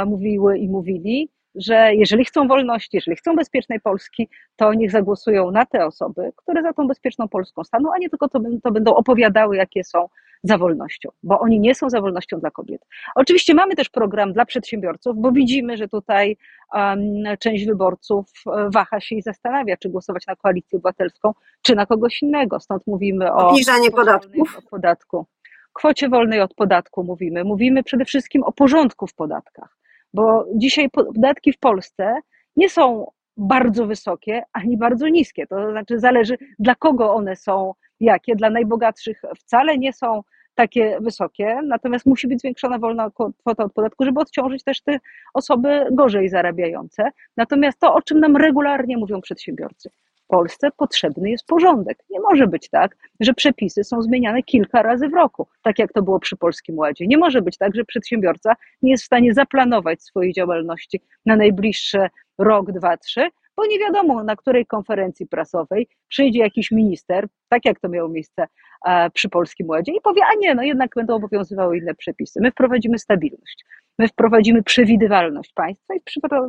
mówiły 0.06 0.58
i 0.58 0.68
mówili, 0.68 1.28
że 1.54 1.94
jeżeli 1.94 2.24
chcą 2.24 2.48
wolności, 2.48 2.96
jeżeli 2.96 3.16
chcą 3.16 3.36
bezpiecznej 3.36 3.80
Polski, 3.80 4.28
to 4.56 4.74
niech 4.74 4.90
zagłosują 4.90 5.50
na 5.50 5.66
te 5.66 5.86
osoby, 5.86 6.32
które 6.36 6.62
za 6.62 6.72
tą 6.72 6.86
bezpieczną 6.86 7.28
Polską 7.28 7.64
staną, 7.64 7.90
a 7.94 7.98
nie 7.98 8.10
tylko 8.10 8.28
to, 8.28 8.40
to 8.62 8.70
będą 8.70 8.94
opowiadały, 8.94 9.56
jakie 9.56 9.84
są 9.84 10.08
za 10.44 10.58
wolnością, 10.58 11.10
bo 11.22 11.40
oni 11.40 11.60
nie 11.60 11.74
są 11.74 11.90
za 11.90 12.00
wolnością 12.00 12.40
dla 12.40 12.50
kobiet. 12.50 12.86
Oczywiście 13.14 13.54
mamy 13.54 13.74
też 13.74 13.88
program 13.88 14.32
dla 14.32 14.44
przedsiębiorców, 14.44 15.16
bo 15.16 15.32
widzimy, 15.32 15.76
że 15.76 15.88
tutaj 15.88 16.36
um, 16.74 17.04
część 17.38 17.66
wyborców 17.66 18.26
e, 18.46 18.70
waha 18.70 19.00
się 19.00 19.16
i 19.16 19.22
zastanawia, 19.22 19.76
czy 19.76 19.88
głosować 19.88 20.26
na 20.26 20.36
koalicję 20.36 20.76
obywatelską, 20.76 21.34
czy 21.62 21.74
na 21.74 21.86
kogoś 21.86 22.22
innego. 22.22 22.60
Stąd 22.60 22.86
mówimy 22.86 23.32
o 23.32 23.48
obniżanie 23.48 23.90
podatków. 23.90 24.58
Od 24.58 24.64
podatku. 24.64 25.26
Kwocie 25.72 26.08
wolnej 26.08 26.40
od 26.40 26.54
podatku 26.54 27.04
mówimy. 27.04 27.44
Mówimy 27.44 27.82
przede 27.82 28.04
wszystkim 28.04 28.42
o 28.42 28.52
porządku 28.52 29.06
w 29.06 29.14
podatkach 29.14 29.83
bo 30.14 30.46
dzisiaj 30.54 30.90
podatki 30.90 31.52
w 31.52 31.58
Polsce 31.58 32.14
nie 32.56 32.70
są 32.70 33.10
bardzo 33.36 33.86
wysokie 33.86 34.42
ani 34.52 34.76
bardzo 34.76 35.08
niskie. 35.08 35.46
To 35.46 35.70
znaczy 35.70 35.98
zależy 35.98 36.38
dla 36.58 36.74
kogo 36.74 37.14
one 37.14 37.36
są 37.36 37.72
jakie. 38.00 38.36
Dla 38.36 38.50
najbogatszych 38.50 39.22
wcale 39.38 39.78
nie 39.78 39.92
są 39.92 40.22
takie 40.54 40.98
wysokie, 41.00 41.60
natomiast 41.64 42.06
musi 42.06 42.28
być 42.28 42.40
zwiększona 42.40 42.78
wolna 42.78 43.10
kwota 43.38 43.64
od 43.64 43.72
podatku, 43.72 44.04
żeby 44.04 44.20
odciążyć 44.20 44.64
też 44.64 44.80
te 44.80 44.98
osoby 45.34 45.86
gorzej 45.92 46.28
zarabiające. 46.28 47.10
Natomiast 47.36 47.78
to, 47.78 47.94
o 47.94 48.02
czym 48.02 48.20
nam 48.20 48.36
regularnie 48.36 48.96
mówią 48.96 49.20
przedsiębiorcy, 49.20 49.90
w 50.24 50.26
Polsce 50.26 50.68
potrzebny 50.76 51.30
jest 51.30 51.46
porządek. 51.46 51.98
Nie 52.10 52.20
może 52.20 52.46
być 52.46 52.70
tak, 52.70 52.96
że 53.20 53.34
przepisy 53.34 53.84
są 53.84 54.02
zmieniane 54.02 54.42
kilka 54.42 54.82
razy 54.82 55.08
w 55.08 55.14
roku, 55.14 55.46
tak 55.62 55.78
jak 55.78 55.92
to 55.92 56.02
było 56.02 56.20
przy 56.20 56.36
Polskim 56.36 56.78
Ładzie. 56.78 57.06
Nie 57.06 57.18
może 57.18 57.42
być 57.42 57.58
tak, 57.58 57.74
że 57.74 57.84
przedsiębiorca 57.84 58.54
nie 58.82 58.90
jest 58.90 59.02
w 59.02 59.06
stanie 59.06 59.34
zaplanować 59.34 60.02
swojej 60.02 60.32
działalności 60.32 61.00
na 61.26 61.36
najbliższe 61.36 62.08
rok, 62.38 62.72
dwa, 62.72 62.96
trzy, 62.96 63.30
bo 63.56 63.66
nie 63.66 63.78
wiadomo, 63.78 64.24
na 64.24 64.36
której 64.36 64.66
konferencji 64.66 65.26
prasowej 65.26 65.88
przyjdzie 66.08 66.40
jakiś 66.40 66.70
minister, 66.70 67.28
tak 67.48 67.64
jak 67.64 67.80
to 67.80 67.88
miało 67.88 68.08
miejsce 68.08 68.46
e, 68.86 69.10
przy 69.10 69.28
Polskim 69.28 69.68
Ładzie, 69.68 69.92
i 69.92 70.00
powie: 70.00 70.22
A 70.32 70.34
nie, 70.38 70.54
no 70.54 70.62
jednak 70.62 70.90
będą 70.96 71.14
obowiązywały 71.14 71.78
inne 71.78 71.94
przepisy. 71.94 72.40
My 72.42 72.50
wprowadzimy 72.50 72.98
stabilność, 72.98 73.64
my 73.98 74.08
wprowadzimy 74.08 74.62
przewidywalność 74.62 75.52
państwa 75.52 75.94
i 75.94 76.00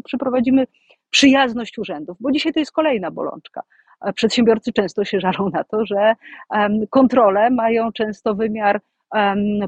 przyprowadzimy 0.03 0.67
przyjazność 1.15 1.77
urzędów, 1.77 2.17
bo 2.19 2.31
dzisiaj 2.31 2.53
to 2.53 2.60
jest 2.60 2.72
kolejna 2.72 3.12
bolączka. 3.12 3.62
Przedsiębiorcy 4.15 4.74
często 4.74 5.05
się 5.05 5.19
żalą 5.19 5.50
na 5.53 5.63
to, 5.63 5.86
że 5.86 6.13
kontrole 6.89 7.50
mają 7.50 7.91
często 7.91 8.36
wymiar 8.36 8.81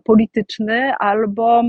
polityczny 0.03 0.93
albo 0.99 1.61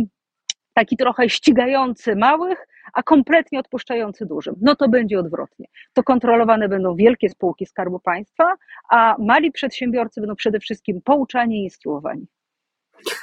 taki 0.74 0.96
trochę 0.96 1.28
ścigający 1.28 2.16
małych, 2.16 2.66
a 2.92 3.02
kompletnie 3.02 3.58
odpuszczający 3.60 4.26
dużym. 4.26 4.54
No 4.60 4.76
to 4.76 4.88
będzie 4.88 5.18
odwrotnie. 5.18 5.66
To 5.92 6.02
kontrolowane 6.02 6.68
będą 6.68 6.94
wielkie 6.94 7.28
spółki 7.28 7.66
Skarbu 7.66 8.00
Państwa, 8.00 8.54
a 8.90 9.16
mali 9.18 9.52
przedsiębiorcy 9.52 10.20
będą 10.20 10.36
przede 10.36 10.60
wszystkim 10.60 11.00
pouczani 11.04 11.56
i 11.56 11.64
instruowani. 11.64 12.26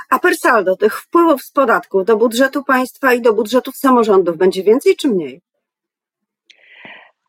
A 0.09 0.19
per 0.19 0.35
saldo 0.35 0.75
tych 0.75 1.01
wpływów 1.01 1.41
z 1.41 1.51
podatków 1.51 2.05
do 2.05 2.17
budżetu 2.17 2.63
państwa 2.63 3.13
i 3.13 3.21
do 3.21 3.33
budżetów 3.33 3.75
samorządów 3.75 4.38
będzie 4.38 4.63
więcej 4.63 4.95
czy 4.95 5.07
mniej? 5.07 5.41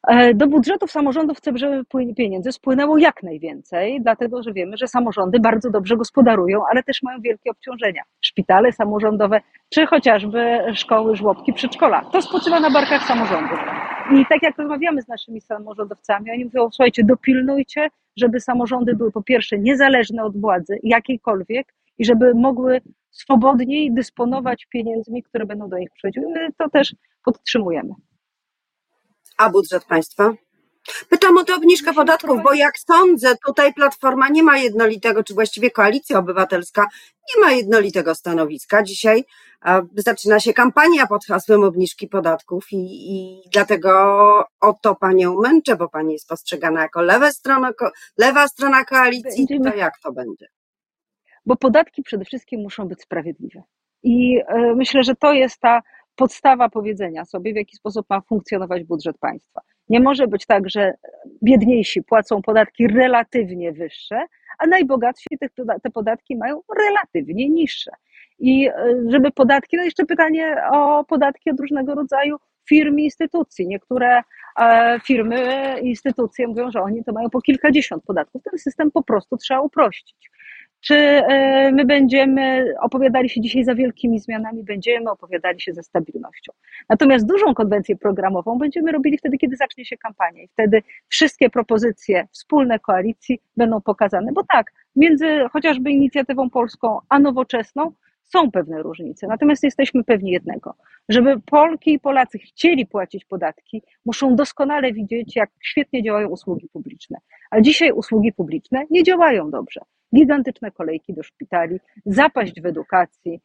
E, 0.06 0.34
do 0.34 0.46
budżetów 0.46 0.90
samorządów 0.90 1.38
chcemy, 1.38 1.84
pieniędzy 2.16 2.52
spłynęło 2.52 2.98
jak 2.98 3.22
najwięcej, 3.22 4.02
dlatego 4.02 4.42
że 4.42 4.52
wiemy, 4.52 4.76
że 4.76 4.88
samorządy 4.88 5.40
bardzo 5.40 5.70
dobrze 5.70 5.96
gospodarują, 5.96 6.60
ale 6.70 6.82
też 6.82 7.02
mają 7.02 7.20
wielkie 7.20 7.50
obciążenia. 7.50 8.02
Szpitale 8.20 8.72
samorządowe, 8.72 9.40
czy 9.70 9.86
chociażby 9.86 10.58
szkoły, 10.74 11.16
żłobki, 11.16 11.52
przedszkola. 11.52 12.04
To 12.12 12.22
spoczywa 12.22 12.60
na 12.60 12.70
barkach 12.70 13.02
samorządów. 13.02 13.58
I 14.14 14.26
tak 14.28 14.42
jak 14.42 14.58
rozmawiamy 14.58 15.02
z 15.02 15.08
naszymi 15.08 15.40
samorządowcami, 15.40 16.30
oni 16.30 16.44
mówią, 16.44 16.70
słuchajcie, 16.70 17.04
dopilnujcie, 17.04 17.88
żeby 18.16 18.40
samorządy 18.40 18.96
były 18.96 19.12
po 19.12 19.22
pierwsze 19.22 19.58
niezależne 19.58 20.24
od 20.24 20.40
władzy 20.40 20.78
jakiejkolwiek 20.82 21.74
i 21.98 22.04
żeby 22.04 22.34
mogły 22.34 22.80
swobodniej 23.10 23.92
dysponować 23.92 24.66
pieniędzmi, 24.66 25.22
które 25.22 25.46
będą 25.46 25.68
do 25.68 25.78
nich 25.78 25.90
przychodziły. 25.90 26.26
My 26.34 26.48
to 26.58 26.70
też 26.70 26.94
podtrzymujemy. 27.24 27.94
A 29.36 29.50
budżet 29.50 29.84
państwa? 29.84 30.32
Pytam 31.08 31.38
o 31.38 31.44
tę 31.44 31.54
obniżkę 31.54 31.92
podatków, 31.92 32.42
bo 32.42 32.54
jak 32.54 32.78
sądzę, 32.78 33.36
tutaj 33.46 33.74
Platforma 33.74 34.28
nie 34.28 34.42
ma 34.42 34.58
jednolitego, 34.58 35.24
czy 35.24 35.34
właściwie 35.34 35.70
Koalicja 35.70 36.18
Obywatelska 36.18 36.86
nie 37.36 37.42
ma 37.42 37.52
jednolitego 37.52 38.14
stanowiska. 38.14 38.82
Dzisiaj 38.82 39.24
zaczyna 39.96 40.40
się 40.40 40.52
kampania 40.52 41.06
pod 41.06 41.24
hasłem 41.24 41.64
obniżki 41.64 42.08
podatków 42.08 42.72
i, 42.72 42.76
i 43.14 43.40
dlatego 43.52 43.90
o 44.60 44.72
to 44.82 44.94
panią 44.94 45.40
męczę, 45.40 45.76
bo 45.76 45.88
pani 45.88 46.12
jest 46.12 46.28
postrzegana 46.28 46.82
jako 46.82 47.02
lewa 47.02 47.30
strona, 47.30 47.70
lewa 48.18 48.48
strona 48.48 48.84
koalicji. 48.84 49.46
To 49.64 49.76
jak 49.76 49.98
to 50.02 50.12
będzie? 50.12 50.46
Bo 51.46 51.56
podatki 51.56 52.02
przede 52.02 52.24
wszystkim 52.24 52.60
muszą 52.60 52.88
być 52.88 53.02
sprawiedliwe. 53.02 53.62
I 54.02 54.40
e, 54.48 54.74
myślę, 54.74 55.02
że 55.02 55.14
to 55.14 55.32
jest 55.32 55.60
ta 55.60 55.82
podstawa 56.16 56.68
powiedzenia 56.68 57.24
sobie, 57.24 57.52
w 57.52 57.56
jaki 57.56 57.76
sposób 57.76 58.06
ma 58.10 58.20
funkcjonować 58.20 58.84
budżet 58.84 59.18
państwa. 59.18 59.60
Nie 59.88 60.00
może 60.00 60.26
być 60.26 60.46
tak, 60.46 60.70
że 60.70 60.94
biedniejsi 61.42 62.02
płacą 62.02 62.42
podatki 62.42 62.88
relatywnie 62.88 63.72
wyższe, 63.72 64.26
a 64.58 64.66
najbogatsi 64.66 65.26
te, 65.82 65.90
podatki 65.90 66.36
mają 66.36 66.60
relatywnie 66.78 67.48
niższe. 67.48 67.90
I 68.38 68.68
e, 68.68 68.72
żeby 69.08 69.30
podatki, 69.30 69.76
no 69.76 69.82
jeszcze 69.82 70.04
pytanie 70.04 70.56
o 70.72 71.04
podatki 71.04 71.50
od 71.50 71.60
różnego 71.60 71.94
rodzaju 71.94 72.36
firm 72.68 72.98
i 72.98 73.04
instytucji. 73.04 73.66
Niektóre 73.66 74.22
e, 74.60 75.00
firmy, 75.04 75.74
instytucje 75.82 76.48
mówią, 76.48 76.70
że 76.70 76.82
oni 76.82 77.04
to 77.04 77.12
mają 77.12 77.30
po 77.30 77.40
kilkadziesiąt 77.40 78.04
podatków. 78.04 78.42
Ten 78.42 78.58
system 78.58 78.90
po 78.90 79.02
prostu 79.02 79.36
trzeba 79.36 79.60
uprościć. 79.60 80.30
Czy 80.86 80.94
e, 80.94 81.72
my 81.72 81.84
będziemy 81.84 82.74
opowiadali 82.80 83.28
się 83.28 83.40
dzisiaj 83.40 83.64
za 83.64 83.74
wielkimi 83.74 84.20
zmianami, 84.20 84.64
będziemy 84.64 85.10
opowiadali 85.10 85.60
się 85.60 85.72
za 85.72 85.82
stabilnością. 85.82 86.52
Natomiast 86.88 87.26
dużą 87.26 87.54
konwencję 87.54 87.96
programową 87.96 88.58
będziemy 88.58 88.92
robili 88.92 89.18
wtedy, 89.18 89.38
kiedy 89.38 89.56
zacznie 89.56 89.84
się 89.84 89.96
kampania 89.96 90.42
i 90.42 90.48
wtedy 90.48 90.82
wszystkie 91.08 91.50
propozycje 91.50 92.28
wspólne 92.32 92.78
koalicji 92.78 93.40
będą 93.56 93.80
pokazane, 93.80 94.32
bo 94.32 94.42
tak, 94.52 94.72
między 94.96 95.26
chociażby 95.52 95.90
inicjatywą 95.90 96.50
polską 96.50 96.98
a 97.08 97.18
nowoczesną 97.18 97.92
są 98.22 98.50
pewne 98.50 98.82
różnice. 98.82 99.26
Natomiast 99.26 99.62
jesteśmy 99.62 100.04
pewni 100.04 100.30
jednego, 100.30 100.74
żeby 101.08 101.40
Polki 101.40 101.92
i 101.92 102.00
Polacy 102.00 102.38
chcieli 102.38 102.86
płacić 102.86 103.24
podatki, 103.24 103.82
muszą 104.04 104.36
doskonale 104.36 104.92
widzieć, 104.92 105.36
jak 105.36 105.50
świetnie 105.60 106.02
działają 106.02 106.28
usługi 106.28 106.68
publiczne. 106.72 107.18
A 107.50 107.60
dzisiaj 107.60 107.92
usługi 107.92 108.32
publiczne 108.32 108.84
nie 108.90 109.02
działają 109.02 109.50
dobrze 109.50 109.80
gigantyczne 110.14 110.70
kolejki 110.70 111.14
do 111.14 111.22
szpitali, 111.22 111.80
zapaść 112.06 112.60
w 112.60 112.66
edukacji, 112.66 113.40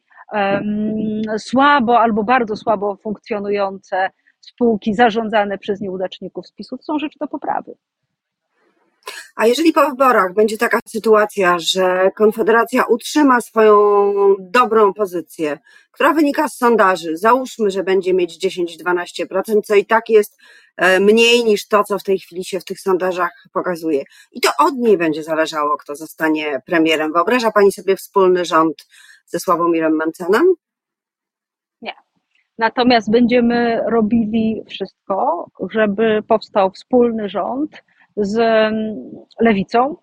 słabo 1.38 2.00
albo 2.00 2.24
bardzo 2.24 2.56
słabo 2.56 2.96
funkcjonujące 2.96 4.10
spółki 4.40 4.94
zarządzane 4.94 5.58
przez 5.58 5.80
nieudaczników 5.80 6.46
z 6.46 6.52
PiSu, 6.52 6.76
to 6.76 6.82
są 6.82 6.98
rzeczy 6.98 7.18
do 7.18 7.28
poprawy. 7.28 7.74
A 9.42 9.46
jeżeli 9.46 9.72
po 9.72 9.90
wyborach 9.90 10.34
będzie 10.34 10.58
taka 10.58 10.78
sytuacja, 10.86 11.58
że 11.58 12.10
Konfederacja 12.16 12.84
utrzyma 12.84 13.40
swoją 13.40 14.14
dobrą 14.38 14.94
pozycję, 14.94 15.58
która 15.90 16.12
wynika 16.12 16.48
z 16.48 16.56
sondaży, 16.56 17.16
załóżmy, 17.16 17.70
że 17.70 17.84
będzie 17.84 18.14
mieć 18.14 18.46
10-12%, 18.46 19.60
co 19.64 19.74
i 19.74 19.86
tak 19.86 20.08
jest 20.08 20.38
e, 20.76 21.00
mniej 21.00 21.44
niż 21.44 21.68
to, 21.68 21.84
co 21.84 21.98
w 21.98 22.02
tej 22.02 22.18
chwili 22.18 22.44
się 22.44 22.60
w 22.60 22.64
tych 22.64 22.80
sondażach 22.80 23.30
pokazuje. 23.52 24.04
I 24.32 24.40
to 24.40 24.48
od 24.58 24.74
niej 24.74 24.98
będzie 24.98 25.22
zależało, 25.22 25.76
kto 25.76 25.96
zostanie 25.96 26.60
premierem. 26.66 27.12
Wyobraża 27.12 27.50
Pani 27.50 27.72
sobie 27.72 27.96
wspólny 27.96 28.44
rząd 28.44 28.86
ze 29.26 29.40
Sławomirem 29.40 29.96
Mencenem? 29.96 30.54
Nie. 31.82 31.94
Natomiast 32.58 33.10
będziemy 33.10 33.80
robili 33.90 34.62
wszystko, 34.68 35.46
żeby 35.70 36.22
powstał 36.28 36.70
wspólny 36.70 37.28
rząd, 37.28 37.82
z 38.16 38.38
mm, 38.38 39.10
lewicą, 39.40 39.96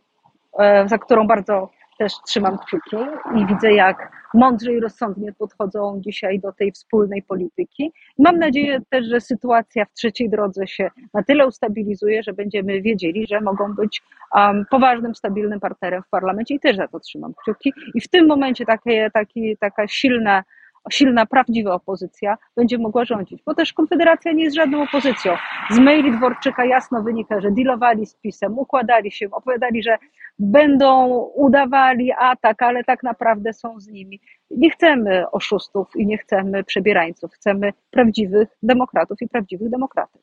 e, 0.60 0.88
za 0.88 0.98
którą 0.98 1.28
bardzo 1.28 1.70
też 2.00 2.13
trzymam 2.28 2.58
kciuki 2.58 2.98
i 3.36 3.46
widzę, 3.46 3.74
jak 3.74 4.12
mądrze 4.34 4.74
i 4.74 4.80
rozsądnie 4.80 5.34
podchodzą 5.34 6.01
dzisiaj 6.06 6.39
do 6.39 6.51
tej 6.54 6.72
wspólnej 6.72 7.24
polityki. 7.24 7.92
Mam 8.18 8.39
nadzieję 8.39 8.80
też, 8.89 9.06
że 9.06 9.22
sytuacja 9.22 9.86
w 9.86 9.94
trzeciej 9.94 10.30
drodze 10.30 10.68
się 10.68 10.89
na 11.13 11.24
tyle 11.24 11.48
ustabilizuje, 11.48 12.24
że 12.24 12.34
będziemy 12.34 12.82
wiedzieli, 12.82 13.28
że 13.28 13.42
mogą 13.42 13.74
być 13.74 14.01
um, 14.36 14.66
poważnym, 14.72 15.16
stabilnym 15.16 15.60
partnerem 15.60 16.04
w 16.04 16.10
parlamencie 16.10 16.56
i 16.56 16.60
też 16.60 16.78
za 16.78 16.88
to 16.88 17.00
trzymam 17.00 17.34
kciuki. 17.42 17.74
I 17.96 18.01
w 18.01 18.08
tym 18.08 18.28
momencie 18.28 18.66
takie, 18.66 19.10
taki, 19.13 19.58
taka 19.58 19.88
silna 19.88 20.44
silna, 20.91 21.25
prawdziwa 21.25 21.74
opozycja 21.74 22.38
będzie 22.55 22.77
mogła 22.77 23.05
rządzić. 23.05 23.43
Bo 23.45 23.55
też 23.55 23.74
Konfederacja 23.74 24.31
nie 24.31 24.43
jest 24.43 24.55
żadną 24.55 24.83
opozycją. 24.83 25.33
Z 25.71 25.79
maili 25.79 26.12
Dworczyka 26.12 26.65
jasno 26.65 27.03
wynika, 27.03 27.41
że 27.41 27.51
dealowali 27.51 28.05
z 28.05 28.15
PiSem, 28.15 28.59
układali 28.59 29.12
się, 29.12 29.31
opowiadali, 29.31 29.83
że 29.83 29.98
będą 30.39 31.07
udawali 31.36 32.12
atak, 32.12 32.62
ale 32.62 32.83
tak 32.83 33.03
naprawdę 33.03 33.53
są 33.53 33.79
z 33.79 33.88
nimi. 33.88 34.21
Nie 34.51 34.69
chcemy 34.71 35.31
oszustów 35.31 35.95
i 35.95 36.05
nie 36.05 36.17
chcemy 36.17 36.63
przebierańców. 36.63 37.31
Chcemy 37.33 37.74
prawdziwych 37.91 38.50
demokratów 38.63 39.21
i 39.21 39.27
prawdziwych 39.27 39.69
demokratek. 39.69 40.21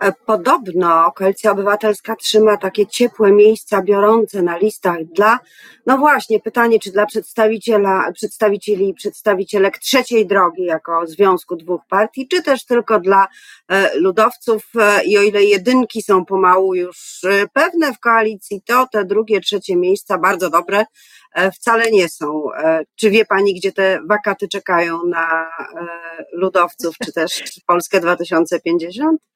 E, 0.00 0.12
podobno 0.26 1.12
Koalicja 1.12 1.52
Obywatelska 1.52 2.16
trzyma 2.16 2.56
takie 2.56 2.86
ciepłe 2.86 3.32
miejsca 3.32 3.82
biorące 3.82 4.42
na 4.42 4.56
listach 4.56 5.04
dla, 5.04 5.38
no 5.86 5.98
właśnie, 5.98 6.40
pytanie, 6.40 6.78
czy 6.78 6.92
dla 6.92 7.06
przedstawiciela, 7.06 8.12
przedstawicieli 8.12 8.88
i 8.88 8.94
przedstawicielek 8.94 9.78
trzeciej 9.78 10.26
drogi 10.26 10.64
jako 10.64 11.06
związku 11.06 11.56
dwóch 11.56 11.80
partii, 11.88 12.28
czy 12.28 12.42
też 12.42 12.64
tylko 12.64 13.00
dla 13.00 13.28
e, 13.68 13.98
ludowców 13.98 14.62
e, 14.80 15.04
i 15.04 15.18
o 15.18 15.22
ile 15.22 15.44
jedynki 15.44 16.02
są 16.02 16.24
pomału 16.24 16.74
już 16.74 17.20
pewne 17.52 17.92
w 17.92 17.98
koalicji, 17.98 18.62
to 18.66 18.86
te 18.92 19.04
drugie, 19.04 19.40
trzecie 19.40 19.76
miejsca 19.76 20.18
bardzo 20.18 20.50
dobre 20.50 20.84
wcale 21.54 21.90
nie 21.90 22.08
są. 22.08 22.48
Czy 22.96 23.10
wie 23.10 23.24
Pani, 23.24 23.54
gdzie 23.54 23.72
te 23.72 24.00
wakaty 24.08 24.48
czekają 24.48 25.04
na 25.06 25.50
ludowców, 26.32 26.96
czy 27.04 27.12
też 27.12 27.42
Polskę 27.66 28.00
2050? 28.00 29.31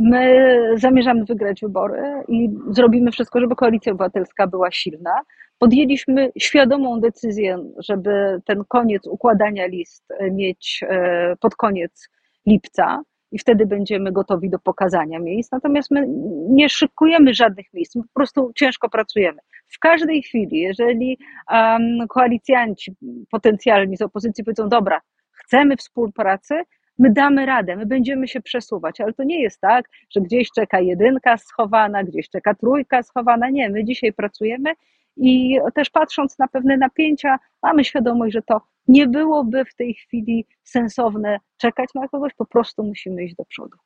My 0.00 0.58
zamierzamy 0.76 1.24
wygrać 1.24 1.60
wybory 1.60 2.02
i 2.28 2.50
zrobimy 2.70 3.10
wszystko, 3.10 3.40
żeby 3.40 3.56
koalicja 3.56 3.92
obywatelska 3.92 4.46
była 4.46 4.70
silna. 4.70 5.20
Podjęliśmy 5.58 6.30
świadomą 6.38 7.00
decyzję, 7.00 7.58
żeby 7.78 8.40
ten 8.44 8.64
koniec 8.68 9.06
układania 9.06 9.66
list 9.66 10.04
mieć 10.30 10.84
e, 10.88 11.36
pod 11.40 11.56
koniec 11.56 12.08
lipca 12.46 13.02
i 13.32 13.38
wtedy 13.38 13.66
będziemy 13.66 14.12
gotowi 14.12 14.50
do 14.50 14.58
pokazania 14.58 15.18
miejsc. 15.18 15.52
Natomiast 15.52 15.90
my 15.90 16.06
nie 16.50 16.68
szykujemy 16.68 17.34
żadnych 17.34 17.66
miejsc, 17.74 17.94
po 17.94 18.14
prostu 18.14 18.52
ciężko 18.54 18.88
pracujemy. 18.88 19.38
W 19.68 19.78
każdej 19.78 20.22
chwili, 20.22 20.60
jeżeli 20.60 21.18
um, 21.50 22.08
koalicjanci 22.08 22.92
potencjalni 23.30 23.96
z 23.96 24.02
opozycji 24.02 24.44
powiedzą, 24.44 24.68
dobra, 24.68 25.00
chcemy 25.32 25.76
współpracy, 25.76 26.54
my 26.98 27.10
damy 27.12 27.46
radę, 27.46 27.76
my 27.76 27.86
będziemy 27.86 28.28
się 28.28 28.40
przesuwać, 28.40 29.00
ale 29.00 29.12
to 29.12 29.24
nie 29.24 29.42
jest 29.42 29.60
tak, 29.60 29.88
że 30.10 30.20
gdzieś 30.20 30.50
czeka 30.50 30.80
jedynka 30.80 31.36
schowana, 31.36 32.04
gdzieś 32.04 32.28
czeka 32.28 32.54
trójka 32.54 33.02
schowana. 33.02 33.50
Nie, 33.50 33.70
my 33.70 33.84
dzisiaj 33.84 34.12
pracujemy 34.12 34.72
i 35.16 35.58
też 35.74 35.90
patrząc 35.90 36.38
na 36.38 36.48
pewne 36.48 36.76
napięcia, 36.76 37.38
mamy 37.62 37.84
świadomość, 37.84 38.32
że 38.32 38.42
to 38.42 38.60
nie 38.88 39.06
byłoby 39.06 39.64
w 39.64 39.74
tej 39.74 39.94
chwili 39.94 40.46
sensowne 40.64 41.40
czekać 41.56 41.90
na 41.94 42.08
kogoś, 42.08 42.34
po 42.34 42.46
prostu 42.46 42.84
musimy 42.84 43.24
iść 43.24 43.34
do 43.34 43.44
przodu. 43.44 43.76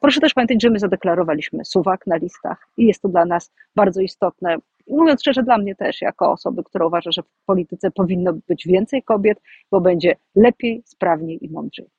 Proszę 0.00 0.20
też 0.20 0.34
pamiętać, 0.34 0.62
że 0.62 0.70
my 0.70 0.78
zadeklarowaliśmy 0.78 1.64
suwak 1.64 2.06
na 2.06 2.16
listach 2.16 2.68
i 2.76 2.86
jest 2.86 3.02
to 3.02 3.08
dla 3.08 3.24
nas 3.24 3.52
bardzo 3.76 4.00
istotne. 4.00 4.56
Mówiąc 4.88 5.20
szczerze, 5.20 5.42
dla 5.42 5.58
mnie 5.58 5.74
też, 5.74 6.02
jako 6.02 6.32
osoby, 6.32 6.64
która 6.64 6.86
uważa, 6.86 7.12
że 7.12 7.22
w 7.22 7.44
polityce 7.46 7.90
powinno 7.90 8.32
być 8.48 8.66
więcej 8.66 9.02
kobiet, 9.02 9.40
bo 9.70 9.80
będzie 9.80 10.16
lepiej, 10.34 10.82
sprawniej 10.84 11.44
i 11.44 11.50
mądrzej. 11.50 11.97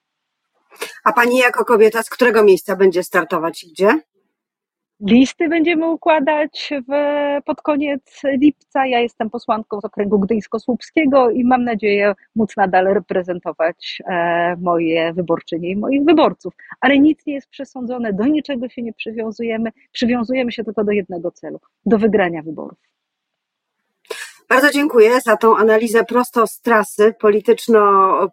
A 1.04 1.14
pani 1.14 1.38
jako 1.38 1.66
kobieta 1.66 2.04
z 2.04 2.10
którego 2.10 2.44
miejsca 2.44 2.76
będzie 2.76 3.04
startować 3.04 3.64
i 3.64 3.72
gdzie? 3.72 4.00
Listy 5.08 5.50
będziemy 5.50 5.90
układać 5.90 6.74
w, 6.88 6.92
pod 7.46 7.62
koniec 7.62 8.22
lipca. 8.24 8.86
Ja 8.86 9.00
jestem 9.00 9.30
posłanką 9.30 9.82
z 9.82 9.86
okręgu 9.86 10.20
gdyńsko-słupskiego 10.20 11.30
i 11.30 11.44
mam 11.46 11.64
nadzieję 11.64 12.14
móc 12.36 12.58
nadal 12.58 12.86
reprezentować 12.86 14.02
e, 14.06 14.56
moje 14.62 15.14
wyborczynie 15.14 15.70
i 15.70 15.76
moich 15.76 16.06
wyborców. 16.06 16.54
Ale 16.82 17.00
nic 17.00 17.26
nie 17.26 17.34
jest 17.34 17.50
przesądzone, 17.50 18.14
do 18.14 18.26
niczego 18.26 18.70
się 18.70 18.82
nie 18.82 18.94
przywiązujemy. 18.94 19.70
Przywiązujemy 19.92 20.52
się 20.52 20.64
tylko 20.64 20.84
do 20.84 20.92
jednego 20.92 21.32
celu 21.32 21.60
do 21.86 21.98
wygrania 21.98 22.42
wyborów. 22.42 22.78
Bardzo 24.50 24.72
dziękuję 24.72 25.22
za 25.22 25.38
tą 25.38 25.58
analizę 25.58 26.04
prosto 26.04 26.48
z 26.48 26.62
trasy 26.62 27.14
polityczno, 27.20 27.80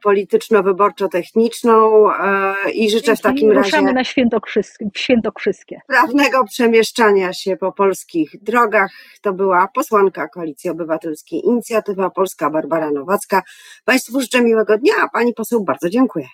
polityczno-wyborczo-techniczną 0.02 2.09
e, 2.20 2.70
i 2.70 2.90
życzę 2.90 3.07
Dzięki. 3.07 3.20
w 3.20 3.22
takim 3.22 3.52
razie. 3.52 3.62
Ruszamy 3.62 3.92
na 3.92 4.05
świętokrzyskie, 4.05 4.88
świętokrzyskie. 4.94 5.81
Prawnego 5.87 6.44
przemieszczania 6.44 7.33
się 7.33 7.57
po 7.57 7.72
polskich 7.72 8.42
drogach. 8.42 8.90
To 9.22 9.33
była 9.33 9.68
posłanka 9.68 10.29
Koalicji 10.29 10.70
Obywatelskiej 10.70 11.46
Inicjatywa 11.46 12.11
Polska 12.11 12.50
Barbara 12.50 12.90
Nowacka. 12.90 13.42
Państwu 13.85 14.20
życzę 14.20 14.40
miłego 14.40 14.79
dnia, 14.79 14.94
a 15.02 15.09
pani 15.09 15.35
poseł 15.35 15.64
bardzo 15.64 15.90
dziękuję. 15.90 16.26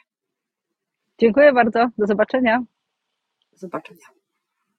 Dziękuję 1.19 1.53
bardzo. 1.53 1.89
Do 1.99 2.07
zobaczenia. 2.07 2.63
Do 3.53 3.59
zobaczenia. 3.59 4.22